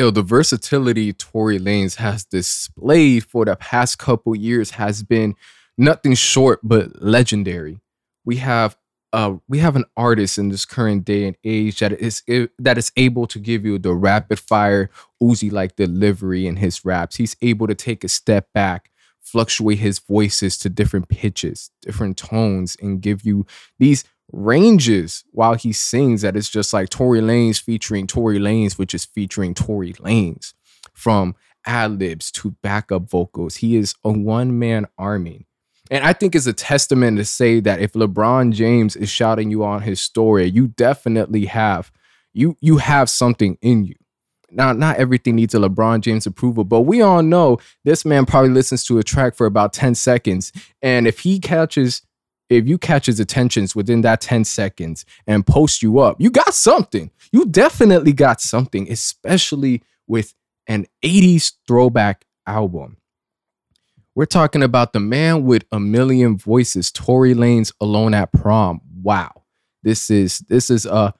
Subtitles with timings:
[0.00, 5.36] yo, the versatility Tory Lanez has displayed for the past couple years has been
[5.76, 7.80] nothing short but legendary.
[8.24, 8.78] We have
[9.12, 12.22] uh, we have an artist in this current day and age that is
[12.58, 14.88] that is able to give you the rapid fire
[15.22, 17.16] Uzi like delivery in his raps.
[17.16, 18.90] He's able to take a step back,
[19.20, 23.44] fluctuate his voices to different pitches, different tones, and give you
[23.78, 28.94] these ranges while he sings that it's just like Tory Lanez featuring Tory Lanez, which
[28.94, 30.54] is featuring Tory Lanez.
[30.92, 31.34] From
[31.66, 35.46] ad libs to backup vocals, he is a one man army.
[35.90, 39.64] And I think it's a testament to say that if LeBron James is shouting you
[39.64, 41.90] on his story, you definitely have
[42.32, 43.96] you you have something in you.
[44.52, 48.50] Now, not everything needs a LeBron James approval, but we all know this man probably
[48.50, 50.52] listens to a track for about 10 seconds.
[50.82, 52.02] And if he catches,
[52.50, 56.52] if you catch his attentions within that 10 seconds and post you up, you got
[56.52, 57.10] something.
[57.32, 60.34] You definitely got something, especially with
[60.66, 62.96] an 80s throwback album.
[64.16, 68.80] We're talking about the man with a million voices, Tory Lanez alone at prom.
[69.00, 69.44] Wow.
[69.82, 71.14] This is this is a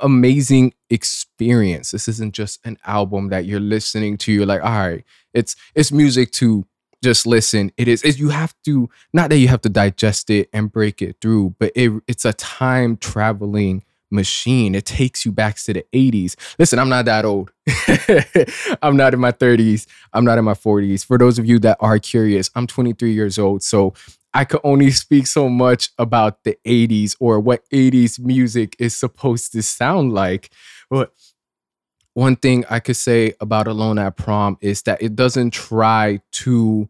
[0.00, 1.90] amazing experience.
[1.90, 4.32] This isn't just an album that you're listening to.
[4.32, 6.66] You're like, all right, it's it's music to
[7.02, 7.72] just listen.
[7.76, 8.02] It is.
[8.02, 11.56] It, you have to not that you have to digest it and break it through,
[11.58, 14.74] but it, it's a time traveling machine.
[14.74, 16.36] It takes you back to the 80s.
[16.58, 17.50] Listen, I'm not that old.
[18.82, 19.86] I'm not in my 30s.
[20.12, 21.04] I'm not in my 40s.
[21.04, 23.62] For those of you that are curious, I'm 23 years old.
[23.62, 23.94] So
[24.34, 29.52] I could only speak so much about the 80s or what 80s music is supposed
[29.52, 30.50] to sound like.
[30.90, 31.12] But
[32.14, 36.88] one thing I could say about Alone at Prom is that it doesn't try to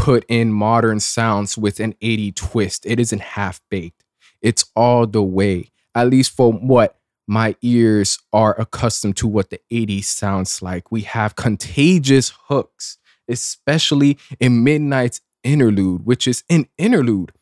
[0.00, 2.86] put in modern sounds with an 80 twist.
[2.86, 4.02] It isn't half baked.
[4.40, 9.60] It's all the way at least for what my ears are accustomed to what the
[9.70, 10.90] 80s sounds like.
[10.90, 12.96] We have contagious hooks,
[13.28, 17.32] especially in Midnight's interlude, which is an interlude.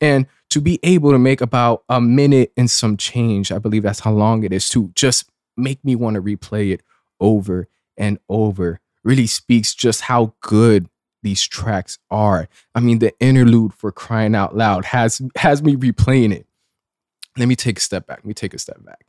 [0.00, 4.00] And to be able to make about a minute and some change, I believe that's
[4.00, 6.82] how long it is, to just make me want to replay it
[7.20, 10.88] over and over really speaks just how good
[11.22, 12.48] these tracks are.
[12.74, 16.48] I mean, the interlude for crying out loud has has me replaying it
[17.38, 18.18] let me take a step back.
[18.18, 19.06] Let me take a step back.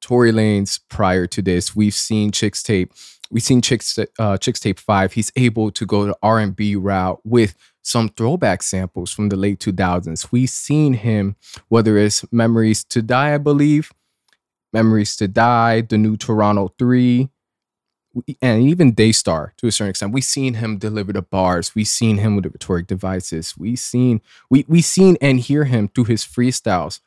[0.00, 2.90] Tory Lanez prior to this, we've seen Chixtape.
[3.30, 5.12] we've seen Chicks, uh, Chixtape 5.
[5.12, 10.32] He's able to go the R&B route with some throwback samples from the late 2000s.
[10.32, 11.36] We've seen him,
[11.68, 13.92] whether it's Memories Don't Die, I believe,
[14.72, 17.28] Memories Don't Die, The New Toronto 3,
[18.42, 20.12] and even Daystar to a certain extent.
[20.12, 21.74] We've seen him deliver the bars.
[21.74, 23.54] We've seen him with the rhetoric devices.
[23.56, 27.00] We've seen, we, we've seen and hear him through his freestyles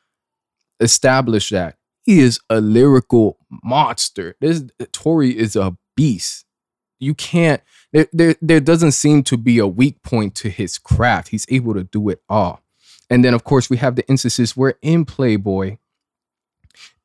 [0.80, 4.36] establish that he is a lyrical monster.
[4.40, 6.44] This Tory is a beast.
[7.00, 7.62] You can't
[7.92, 11.28] there, there there doesn't seem to be a weak point to his craft.
[11.28, 12.62] He's able to do it all.
[13.10, 15.78] And then of course we have the instances where in Playboy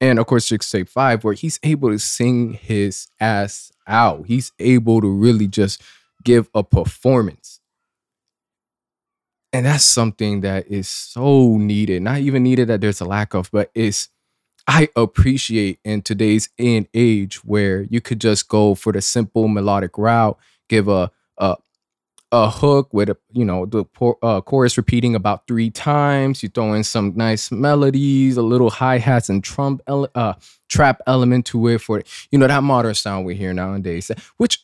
[0.02, 4.26] and of course Chixtape 5 where he's able to sing his ass out.
[4.28, 5.82] He's able to really just
[6.24, 7.60] give a performance
[9.52, 13.50] and that's something that is so needed not even needed that there's a lack of
[13.52, 14.10] but it's
[14.68, 19.98] i appreciate in today's in age where you could just go for the simple melodic
[19.98, 20.38] route
[20.68, 21.56] give a a,
[22.32, 23.84] a hook with a you know the
[24.22, 29.30] uh, chorus repeating about three times you throw in some nice melodies a little hi-hats
[29.30, 30.34] and trump ele- uh,
[30.68, 34.60] trap element to it for you know that modern sound we hear nowadays which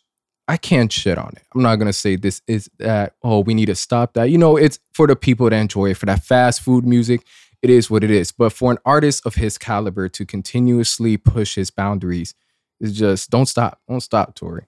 [0.47, 1.41] I can't shit on it.
[1.55, 4.29] I'm not gonna say this is that, oh, we need to stop that.
[4.29, 7.21] You know, it's for the people that enjoy it, for that fast food music,
[7.63, 8.31] it is what it is.
[8.31, 12.35] But for an artist of his caliber to continuously push his boundaries,
[12.79, 13.79] is just don't stop.
[13.89, 14.65] Don't stop, Tory.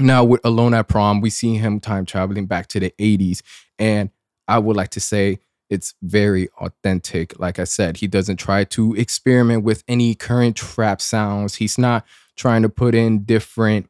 [0.00, 3.42] Now with Alone at Prom, we see him time traveling back to the 80s.
[3.78, 4.10] And
[4.48, 7.38] I would like to say it's very authentic.
[7.38, 11.56] Like I said, he doesn't try to experiment with any current trap sounds.
[11.56, 13.88] He's not trying to put in different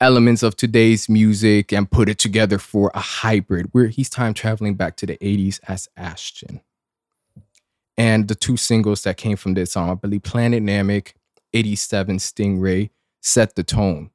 [0.00, 4.74] elements of today's music and put it together for a hybrid where he's time traveling
[4.74, 6.62] back to the 80s as Ashton.
[7.98, 11.12] And the two singles that came from this song, I believe Planet Namek,
[11.52, 12.90] 87 Stingray,
[13.20, 14.10] set the tone.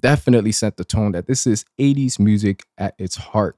[0.00, 3.56] Definitely set the tone that this is 80s music at its heart.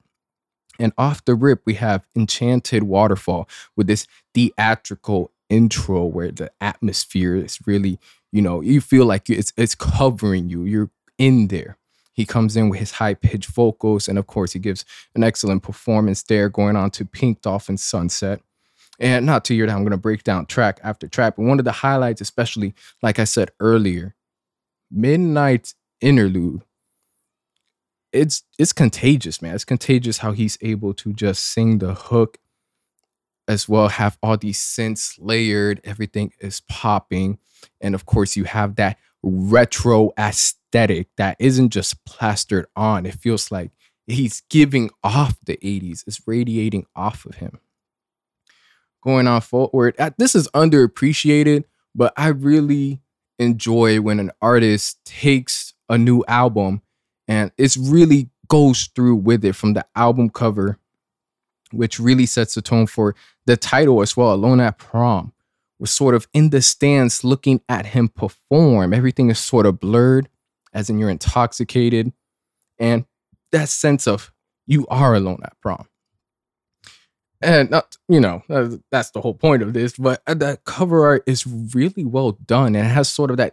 [0.78, 7.36] And off the rip, we have Enchanted Waterfall with this theatrical intro where the atmosphere
[7.36, 7.98] is really,
[8.32, 10.64] you know, you feel like it's it's covering you.
[10.64, 11.76] You're in there.
[12.14, 14.84] He comes in with his high pitched vocals, and of course, he gives
[15.14, 18.40] an excellent performance there, going on to Pink Dolphin Sunset.
[18.98, 21.36] And not to hear that, I'm going to break down track after track.
[21.36, 24.14] But one of the highlights, especially like I said earlier,
[24.90, 26.62] Midnight Interlude.
[28.12, 29.54] It's it's contagious, man.
[29.54, 32.38] It's contagious how he's able to just sing the hook
[33.48, 37.38] as well, have all these synths layered, everything is popping.
[37.80, 43.06] And of course, you have that retro aesthetic that isn't just plastered on.
[43.06, 43.70] It feels like
[44.06, 47.60] he's giving off the 80s, it's radiating off of him.
[49.02, 51.64] Going on forward, uh, this is underappreciated,
[51.94, 53.00] but I really
[53.38, 56.82] enjoy when an artist takes a new album
[57.28, 60.78] and it really goes through with it from the album cover,
[61.70, 63.14] which really sets the tone for
[63.46, 65.32] the title as well, Alone at Prom.
[65.78, 68.94] We're sort of in the stands looking at him perform.
[68.94, 70.28] Everything is sort of blurred,
[70.72, 72.12] as in you're intoxicated.
[72.78, 73.04] And
[73.50, 74.32] that sense of
[74.66, 75.88] you are alone at prom.
[77.42, 78.42] And not, you know,
[78.90, 82.76] that's the whole point of this, but uh, that cover art is really well done
[82.76, 83.52] and it has sort of that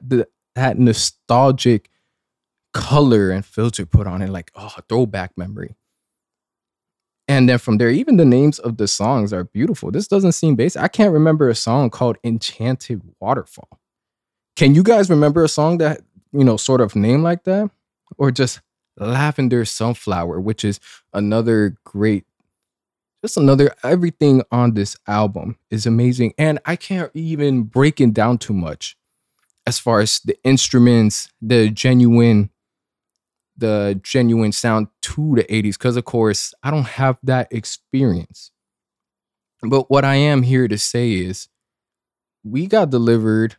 [0.55, 1.89] that nostalgic
[2.73, 5.75] color and filter put on it, like oh, throwback memory.
[7.27, 9.91] And then from there, even the names of the songs are beautiful.
[9.91, 10.81] This doesn't seem basic.
[10.81, 13.79] I can't remember a song called Enchanted Waterfall.
[14.55, 16.01] Can you guys remember a song that,
[16.31, 17.69] you know, sort of name like that?
[18.17, 18.61] Or just
[18.97, 20.79] Lavender Sunflower, which is
[21.13, 22.25] another great,
[23.23, 26.33] just another, everything on this album is amazing.
[26.37, 28.97] And I can't even break it down too much
[29.67, 32.49] as far as the instruments, the genuine
[33.59, 38.51] the genuine sound to the 80s because of course I don't have that experience.
[39.61, 41.49] But what I am here to say is
[42.43, 43.57] we got delivered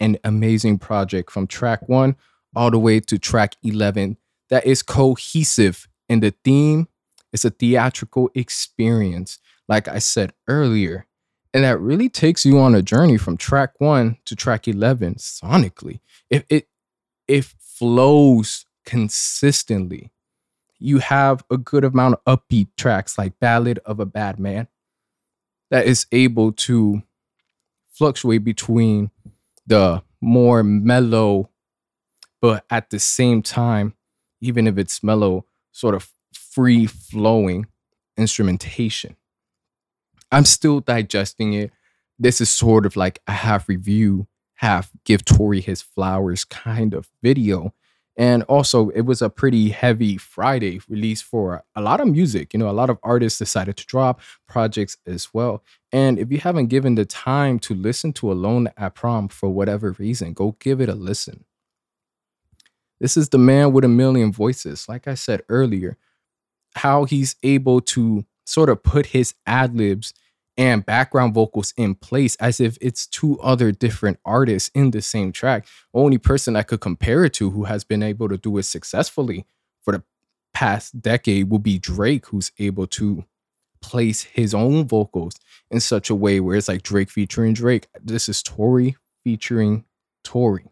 [0.00, 2.16] an amazing project from track 1
[2.56, 4.16] all the way to track 11
[4.50, 6.88] that is cohesive in the theme.
[7.32, 11.06] It's a theatrical experience like I said earlier.
[11.54, 16.00] And that really takes you on a journey from track 1 to track 11 sonically.
[16.28, 16.68] It it
[17.28, 20.10] it flows consistently.
[20.78, 24.66] You have a good amount of upbeat tracks like Ballad of a Bad Man
[25.70, 27.02] that is able to
[27.88, 29.10] fluctuate between
[29.66, 31.50] the more mellow,
[32.40, 33.94] but at the same time,
[34.40, 37.66] even if it's mellow, sort of free flowing
[38.16, 39.16] instrumentation.
[40.30, 41.70] I'm still digesting it.
[42.18, 47.08] This is sort of like a half review, half give Tory his flowers kind of
[47.22, 47.72] video.
[48.16, 52.52] And also, it was a pretty heavy Friday release for a lot of music.
[52.52, 55.64] You know, a lot of artists decided to drop projects as well.
[55.92, 59.92] And if you haven't given the time to listen to Alone at Prom for whatever
[59.92, 61.44] reason, go give it a listen.
[63.00, 64.88] This is the man with a million voices.
[64.88, 65.96] Like I said earlier,
[66.76, 70.12] how he's able to sort of put his ad libs
[70.62, 75.32] and background vocals in place as if it's two other different artists in the same
[75.32, 75.66] track.
[75.92, 79.44] Only person I could compare it to who has been able to do it successfully
[79.80, 80.04] for the
[80.54, 83.24] past decade will be Drake, who's able to
[83.80, 85.34] place his own vocals
[85.68, 87.88] in such a way where it's like Drake featuring Drake.
[88.00, 88.94] This is Tory
[89.24, 89.84] featuring
[90.22, 90.66] Tory.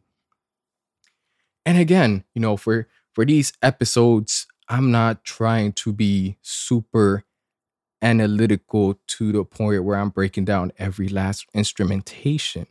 [1.67, 7.25] And again, you know, for for these episodes, I'm not trying to be super
[8.03, 12.67] analytical to the point where I'm breaking down every last instrumentation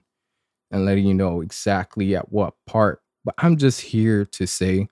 [0.71, 3.01] and letting you know exactly at what part.
[3.23, 4.87] But I'm just here to say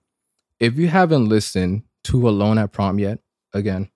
[0.59, 3.19] if you haven't listened to Alone at Prom yet,
[3.53, 3.89] again,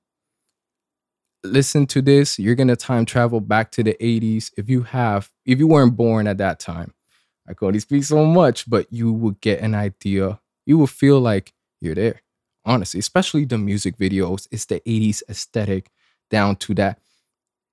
[1.43, 2.37] listen to this.
[2.37, 4.51] You're going to time travel back to the 80s.
[4.57, 6.93] If you have, if you weren't born at that time,
[7.47, 10.39] I can only speak so much, but you will get an idea.
[10.65, 12.21] You will feel like you're there,
[12.63, 14.47] honestly, especially the music videos.
[14.51, 15.89] It's the 80s aesthetic
[16.31, 16.99] down to that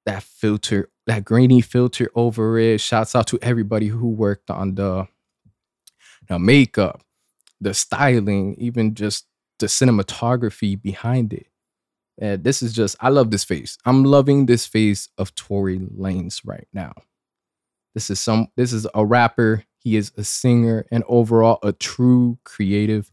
[0.08, 2.80] that filter, that grainy filter over it.
[2.80, 5.06] Shouts out to everybody who worked on the,
[6.28, 7.02] the makeup,
[7.60, 9.26] the styling, even just
[9.58, 11.46] the cinematography behind it.
[12.16, 13.76] And this is just, I love this face.
[13.84, 16.94] I'm loving this face of Tory Lanez right now.
[17.94, 19.64] This is some, this is a rapper.
[19.80, 23.12] He is a singer and overall a true creative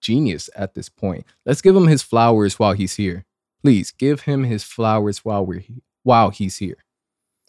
[0.00, 1.24] genius at this point.
[1.46, 3.26] Let's give him his flowers while he's here
[3.62, 5.64] please give him his flowers while we're
[6.02, 6.78] while he's here.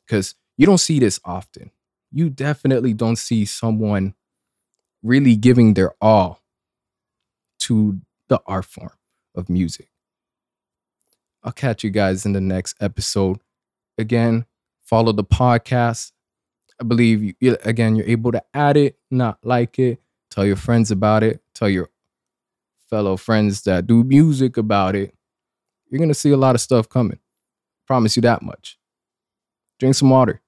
[0.06, 1.72] Because you don't see this often.
[2.12, 4.14] You definitely don't see someone
[5.02, 6.42] really giving their all
[7.60, 8.92] to the art form
[9.36, 9.90] of music.
[11.44, 13.40] I'll catch you guys in the next episode.
[13.98, 14.46] Again
[14.84, 16.12] follow the podcast.
[16.80, 20.00] I believe you again you're able to add it not like it.
[20.30, 21.42] Tell your friends about it.
[21.56, 21.90] Tell your
[22.90, 25.16] fellow friends that do music about it
[25.94, 27.20] you're going to see a lot of stuff coming.
[27.86, 28.80] Promise you that much.
[29.80, 30.42] Drink some water.